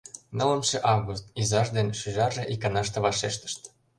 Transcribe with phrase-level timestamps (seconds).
[0.37, 3.61] —Нылымше август,— изаж ден шӱжарже иканаште вашештышт.